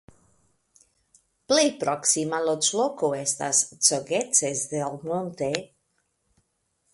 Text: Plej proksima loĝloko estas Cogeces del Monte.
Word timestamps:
Plej 1.51 1.65
proksima 1.83 2.39
loĝloko 2.45 3.11
estas 3.19 3.61
Cogeces 3.89 4.65
del 4.73 4.99
Monte. 5.11 5.53